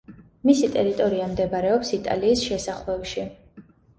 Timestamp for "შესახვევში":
2.47-3.29